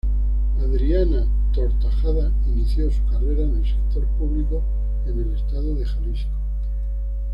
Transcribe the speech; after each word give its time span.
Adriana 0.59 1.27
Tortajada 1.53 2.31
inició 2.47 2.89
su 2.89 3.05
carrera 3.05 3.43
en 3.43 3.57
el 3.57 3.63
sector 3.67 4.03
público 4.17 4.63
en 5.05 5.21
el 5.21 5.35
estado 5.35 5.75
de 5.75 5.85
Jalisco. 5.85 6.31